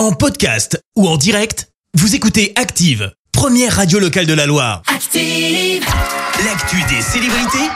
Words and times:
En 0.00 0.12
podcast 0.12 0.82
ou 0.96 1.06
en 1.06 1.18
direct, 1.18 1.68
vous 1.92 2.14
écoutez 2.14 2.54
Active, 2.56 3.12
première 3.32 3.76
radio 3.76 3.98
locale 3.98 4.24
de 4.24 4.32
la 4.32 4.46
Loire. 4.46 4.80
Active. 4.86 5.84
L'actu 6.42 6.82
des 6.88 7.02
célébrités, 7.02 7.68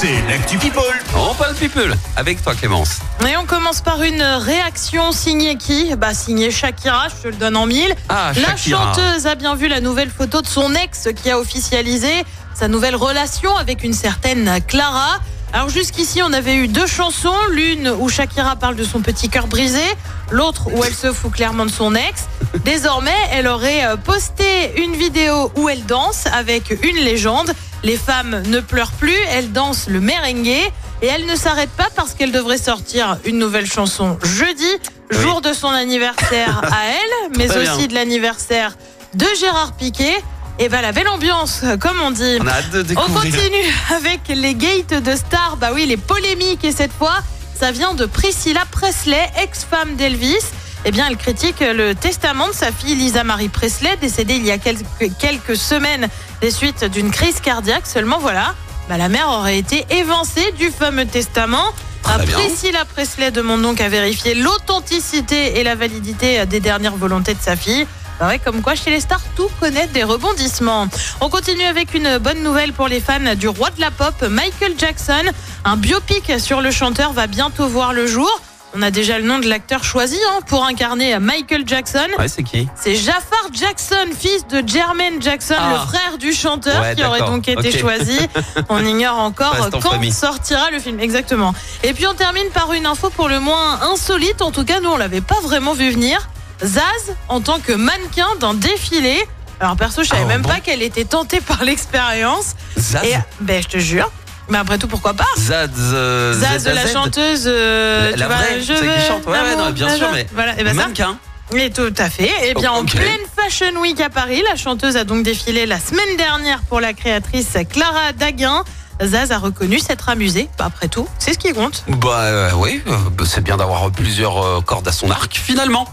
c'est 0.00 0.20
l'actu 0.28 0.58
People. 0.58 0.82
On 1.14 1.32
parle 1.36 1.54
people 1.54 1.94
avec 2.16 2.42
toi 2.42 2.56
Clémence. 2.56 2.98
Et 3.24 3.36
on 3.36 3.46
commence 3.46 3.82
par 3.82 4.02
une 4.02 4.20
réaction 4.20 5.12
signée 5.12 5.54
qui? 5.54 5.94
Bah 5.94 6.12
signée 6.12 6.50
Shakira, 6.50 7.06
je 7.06 7.22
te 7.22 7.28
le 7.28 7.36
donne 7.36 7.56
en 7.56 7.66
mille. 7.66 7.94
Ah, 8.08 8.32
la 8.34 8.56
Shakira. 8.56 8.92
chanteuse 8.92 9.28
a 9.28 9.36
bien 9.36 9.54
vu 9.54 9.68
la 9.68 9.80
nouvelle 9.80 10.10
photo 10.10 10.42
de 10.42 10.48
son 10.48 10.74
ex 10.74 11.06
qui 11.22 11.30
a 11.30 11.38
officialisé 11.38 12.24
sa 12.52 12.66
nouvelle 12.66 12.96
relation 12.96 13.56
avec 13.56 13.84
une 13.84 13.94
certaine 13.94 14.58
Clara. 14.66 15.20
Alors 15.52 15.70
jusqu'ici, 15.70 16.22
on 16.22 16.32
avait 16.32 16.56
eu 16.56 16.68
deux 16.68 16.86
chansons, 16.86 17.34
l'une 17.50 17.88
où 17.88 18.08
Shakira 18.08 18.56
parle 18.56 18.76
de 18.76 18.84
son 18.84 19.00
petit 19.00 19.28
cœur 19.30 19.46
brisé, 19.46 19.82
l'autre 20.30 20.66
où 20.72 20.84
elle 20.84 20.94
se 20.94 21.12
fout 21.12 21.32
clairement 21.32 21.64
de 21.64 21.70
son 21.70 21.94
ex. 21.94 22.26
Désormais, 22.64 23.16
elle 23.32 23.46
aurait 23.48 23.84
euh, 23.86 23.96
posté 23.96 24.80
une 24.82 24.94
vidéo 24.94 25.50
où 25.56 25.68
elle 25.68 25.84
danse 25.86 26.26
avec 26.32 26.70
une 26.84 26.96
légende. 26.96 27.52
Les 27.82 27.96
femmes 27.96 28.42
ne 28.46 28.60
pleurent 28.60 28.92
plus, 28.92 29.16
elles 29.30 29.50
dansent 29.52 29.86
le 29.88 30.00
merengue 30.00 30.46
et 30.48 31.06
elle 31.06 31.24
ne 31.26 31.34
s'arrête 31.36 31.70
pas 31.70 31.88
parce 31.96 32.12
qu'elle 32.14 32.32
devrait 32.32 32.58
sortir 32.58 33.16
une 33.24 33.38
nouvelle 33.38 33.66
chanson 33.66 34.18
jeudi, 34.24 34.68
Oui. 35.10 35.16
jour 35.18 35.40
de 35.40 35.52
son 35.54 35.68
anniversaire 35.68 36.60
à 36.70 36.88
elle, 36.90 37.30
mais 37.38 37.46
bien. 37.48 37.74
aussi 37.74 37.88
de 37.88 37.94
l'anniversaire 37.94 38.76
de 39.14 39.26
Gérard 39.40 39.72
Piquet. 39.72 40.16
Et 40.60 40.68
ben 40.68 40.80
la 40.80 40.90
belle 40.90 41.08
ambiance, 41.08 41.62
comme 41.80 42.00
on 42.02 42.10
dit. 42.10 42.38
On 42.40 42.46
a 42.46 42.50
hâte 42.50 42.70
de 42.72 42.94
On 42.96 43.12
continue 43.12 43.74
avec 43.94 44.22
les 44.28 44.54
gates 44.54 45.02
de 45.02 45.14
stars. 45.14 45.56
Bah 45.56 45.70
oui, 45.72 45.86
les 45.86 45.96
polémiques. 45.96 46.64
Et 46.64 46.72
cette 46.72 46.92
fois, 46.92 47.18
ça 47.54 47.70
vient 47.70 47.94
de 47.94 48.06
Priscilla 48.06 48.64
Presley, 48.70 49.24
ex-femme 49.40 49.94
d'Elvis. 49.94 50.44
Eh 50.84 50.90
bien, 50.90 51.06
elle 51.08 51.16
critique 51.16 51.60
le 51.60 51.94
testament 51.94 52.48
de 52.48 52.52
sa 52.52 52.72
fille 52.72 52.96
Lisa 52.96 53.22
Marie 53.22 53.48
Presley, 53.48 53.96
décédée 54.00 54.34
il 54.34 54.44
y 54.44 54.50
a 54.50 54.58
quelques, 54.58 55.56
semaines 55.56 56.08
des 56.40 56.50
suites 56.50 56.84
d'une 56.84 57.12
crise 57.12 57.40
cardiaque. 57.40 57.86
Seulement, 57.86 58.18
voilà, 58.18 58.54
bah, 58.88 58.96
la 58.96 59.08
mère 59.08 59.28
aurait 59.28 59.58
été 59.58 59.86
évincée 59.90 60.52
du 60.58 60.70
fameux 60.70 61.06
testament. 61.06 61.72
Ah, 62.04 62.18
bien. 62.18 62.36
Priscilla 62.36 62.84
Presley 62.84 63.30
demande 63.30 63.62
donc 63.62 63.80
à 63.80 63.88
vérifier 63.88 64.34
l'authenticité 64.34 65.60
et 65.60 65.62
la 65.62 65.76
validité 65.76 66.44
des 66.46 66.60
dernières 66.60 66.96
volontés 66.96 67.34
de 67.34 67.42
sa 67.42 67.54
fille. 67.54 67.86
Bah 68.20 68.26
ouais, 68.28 68.38
comme 68.40 68.62
quoi 68.62 68.74
chez 68.74 68.90
les 68.90 69.00
stars, 69.00 69.20
tout 69.36 69.48
connaît 69.60 69.86
des 69.88 70.02
rebondissements. 70.02 70.88
On 71.20 71.28
continue 71.28 71.62
avec 71.64 71.94
une 71.94 72.18
bonne 72.18 72.42
nouvelle 72.42 72.72
pour 72.72 72.88
les 72.88 73.00
fans 73.00 73.34
du 73.36 73.46
roi 73.48 73.70
de 73.70 73.80
la 73.80 73.90
pop, 73.92 74.22
Michael 74.28 74.72
Jackson. 74.76 75.22
Un 75.64 75.76
biopic 75.76 76.32
sur 76.40 76.60
le 76.60 76.70
chanteur 76.72 77.12
va 77.12 77.28
bientôt 77.28 77.68
voir 77.68 77.92
le 77.92 78.06
jour. 78.08 78.28
On 78.74 78.82
a 78.82 78.90
déjà 78.90 79.18
le 79.18 79.24
nom 79.24 79.38
de 79.38 79.46
l'acteur 79.48 79.82
choisi 79.82 80.18
hein, 80.30 80.40
pour 80.46 80.64
incarner 80.66 81.18
Michael 81.20 81.62
Jackson. 81.66 82.06
Ouais, 82.18 82.28
c'est 82.28 82.42
qui? 82.42 82.68
C'est 82.74 82.96
Jafar 82.96 83.46
Jackson, 83.52 83.94
fils 84.18 84.46
de 84.48 84.62
Jermaine 84.66 85.22
Jackson, 85.22 85.54
Ah. 85.58 85.70
le 85.72 85.78
frère 85.88 86.18
du 86.18 86.32
chanteur, 86.34 86.82
Ouais, 86.82 86.94
qui 86.94 87.02
aurait 87.04 87.20
donc 87.20 87.48
été 87.48 87.76
choisi. 87.78 88.18
On 88.68 88.84
ignore 88.84 89.16
encore 89.18 89.56
en 89.58 89.70
quand 89.70 89.92
famille. 89.92 90.12
sortira 90.12 90.70
le 90.70 90.80
film. 90.80 91.00
Exactement. 91.00 91.54
Et 91.82 91.94
puis 91.94 92.06
on 92.06 92.14
termine 92.14 92.48
par 92.52 92.72
une 92.74 92.84
info 92.84 93.08
pour 93.10 93.28
le 93.30 93.40
moins 93.40 93.80
insolite. 93.92 94.42
En 94.42 94.50
tout 94.50 94.64
cas, 94.64 94.80
nous, 94.80 94.90
on 94.90 94.96
l'avait 94.98 95.22
pas 95.22 95.40
vraiment 95.42 95.72
vu 95.72 95.90
venir. 95.90 96.28
Zaz, 96.64 96.82
en 97.28 97.40
tant 97.40 97.58
que 97.60 97.72
mannequin 97.72 98.26
d'un 98.40 98.54
défilé. 98.54 99.26
Alors 99.60 99.76
perso, 99.76 100.02
je 100.02 100.08
savais 100.08 100.22
Ah, 100.24 100.28
même 100.28 100.42
bon 100.42 100.48
pas 100.50 100.60
qu'elle 100.60 100.82
était 100.82 101.04
tentée 101.04 101.40
par 101.40 101.64
l'expérience. 101.64 102.54
Zaz. 102.78 103.04
Et 103.04 103.14
ben, 103.40 103.62
je 103.62 103.68
te 103.68 103.78
jure. 103.78 104.10
Mais 104.48 104.58
après 104.58 104.78
tout, 104.78 104.88
pourquoi 104.88 105.14
pas? 105.14 105.26
Zaz. 105.36 105.68
euh, 105.76 106.32
Zaz, 106.32 106.64
la 106.66 106.82
ZAZ. 106.82 106.92
chanteuse. 106.92 107.44
euh, 107.46 108.10
La- 108.12 108.16
la 108.16 108.26
vois, 108.26 108.36
vraie, 108.36 108.60
je 108.60 108.72
qui 108.72 108.80
veux 108.80 108.92
chante. 109.06 109.26
Ouais, 109.26 109.32
ouais, 109.32 109.44
l'amour, 109.50 109.66
non, 109.66 109.70
bien 109.72 109.88
la 109.88 109.96
sûr, 109.96 110.08
mais- 110.12 110.26
Voilà, 110.32 110.58
et 110.58 110.64
ben 110.64 110.74
ça, 110.74 110.82
Mannequin. 110.84 111.18
et 111.54 111.70
tout 111.70 111.92
à 111.98 112.08
fait. 112.08 112.30
Eh 112.44 112.54
bien, 112.54 112.72
en 112.72 112.84
pleine 112.84 113.20
Fashion 113.36 113.78
Week 113.80 114.00
à 114.00 114.08
Paris, 114.10 114.42
la 114.48 114.56
chanteuse 114.56 114.96
a 114.96 115.04
donc 115.04 115.22
défilé 115.22 115.66
la 115.66 115.78
semaine 115.78 116.16
dernière 116.16 116.60
pour 116.62 116.80
la 116.80 116.92
créatrice 116.94 117.56
Clara 117.70 118.12
Daguin. 118.12 118.64
Zaz 119.02 119.30
a 119.32 119.38
reconnu 119.38 119.78
s'être 119.78 120.08
amusée. 120.08 120.48
Bah, 120.58 120.64
après 120.66 120.88
tout, 120.88 121.06
c'est 121.18 121.32
ce 121.34 121.38
qui 121.38 121.52
compte. 121.52 121.84
Bah 121.88 122.08
euh, 122.22 122.50
oui, 122.56 122.82
euh, 122.88 122.96
bah, 123.12 123.24
c'est 123.26 123.42
bien 123.44 123.56
d'avoir 123.56 123.90
plusieurs 123.92 124.42
euh, 124.44 124.60
cordes 124.60 124.88
à 124.88 124.92
son 124.92 125.10
arc 125.10 125.34
finalement. 125.36 125.86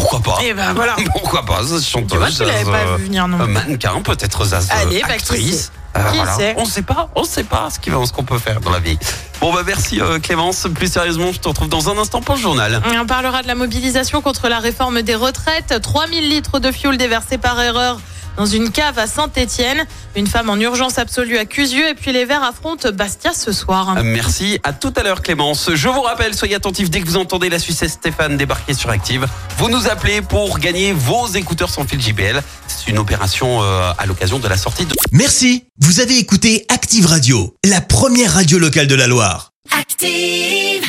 Pourquoi 0.00 0.20
pas 0.20 0.38
Et 0.42 0.54
ben 0.54 0.74
voilà. 0.74 0.96
Pourquoi 1.12 1.44
pas 1.44 1.62
Zaz 1.62 1.84
Tu 1.84 1.92
vois, 1.92 2.02
chanteuse, 2.28 2.38
tu 2.38 2.44
Zaz, 2.44 2.64
pas 2.64 2.76
euh, 2.78 2.96
vu 2.96 3.04
venir 3.06 3.26
non 3.26 3.40
euh, 3.40 3.44
plus. 3.44 3.52
mannequin, 3.52 4.00
peut-être 4.02 4.44
Zaz 4.44 4.68
euh, 4.70 4.82
Allez, 4.82 5.00
bah, 5.02 5.08
actrice. 5.14 5.72
Euh, 5.96 6.10
Qui 6.12 6.18
sait 6.36 6.54
On 6.58 6.64
sait 6.64 6.82
pas, 6.82 7.08
on 7.16 7.24
sait 7.24 7.44
pas 7.44 7.68
ce 7.70 7.80
qui 7.80 7.90
va, 7.90 8.04
ce 8.06 8.12
qu'on 8.12 8.22
peut 8.22 8.38
faire 8.38 8.60
dans 8.60 8.70
la 8.70 8.78
vie. 8.78 8.98
Bon 9.40 9.52
bah 9.52 9.62
merci 9.66 10.00
euh, 10.00 10.18
Clémence. 10.20 10.66
Plus 10.74 10.92
sérieusement, 10.92 11.32
je 11.32 11.40
te 11.40 11.48
retrouve 11.48 11.68
dans 11.68 11.88
un 11.88 11.98
instant 11.98 12.20
pour 12.20 12.36
le 12.36 12.40
journal. 12.40 12.80
Et 12.92 12.98
on 12.98 13.06
parlera 13.06 13.42
de 13.42 13.48
la 13.48 13.54
mobilisation 13.54 14.20
contre 14.20 14.48
la 14.48 14.58
réforme 14.60 15.02
des 15.02 15.14
retraites. 15.14 15.80
3000 15.80 16.28
litres 16.28 16.60
de 16.60 16.70
fioul 16.70 16.96
déversés 16.96 17.38
par 17.38 17.60
erreur 17.60 17.98
dans 18.38 18.46
une 18.46 18.70
cave 18.70 18.98
à 18.98 19.06
Saint-Étienne. 19.06 19.84
Une 20.16 20.28
femme 20.28 20.48
en 20.48 20.56
urgence 20.56 20.98
absolue 20.98 21.36
à 21.36 21.44
Cusieux. 21.44 21.88
Et 21.88 21.94
puis 21.94 22.12
les 22.12 22.24
Verts 22.24 22.44
affrontent 22.44 22.90
Bastia 22.92 23.32
ce 23.34 23.52
soir. 23.52 23.96
Euh, 23.98 24.02
Merci. 24.04 24.58
À 24.62 24.72
tout 24.72 24.94
à 24.96 25.02
l'heure, 25.02 25.20
Clémence. 25.22 25.70
Je 25.74 25.88
vous 25.88 26.00
rappelle, 26.00 26.34
soyez 26.34 26.54
attentifs 26.54 26.88
dès 26.88 27.00
que 27.00 27.06
vous 27.06 27.16
entendez 27.16 27.48
la 27.48 27.58
Suissesse 27.58 27.92
Stéphane 27.92 28.36
débarquer 28.36 28.74
sur 28.74 28.90
Active. 28.90 29.26
Vous 29.58 29.68
nous 29.68 29.88
appelez 29.88 30.22
pour 30.22 30.58
gagner 30.60 30.92
vos 30.92 31.26
écouteurs 31.26 31.68
sans 31.68 31.84
fil 31.84 32.00
JBL. 32.00 32.40
C'est 32.68 32.88
une 32.90 32.98
opération 32.98 33.62
euh, 33.62 33.90
à 33.98 34.06
l'occasion 34.06 34.38
de 34.38 34.46
la 34.46 34.56
sortie 34.56 34.86
de 34.86 34.94
Merci, 35.10 35.64
vous 35.80 36.00
avez 36.00 36.16
écouté 36.18 36.64
Active 36.68 37.06
Radio, 37.06 37.56
la 37.64 37.80
première 37.80 38.34
radio 38.34 38.58
locale 38.58 38.86
de 38.86 38.94
la 38.94 39.08
Loire. 39.08 39.50
Active. 39.76 40.88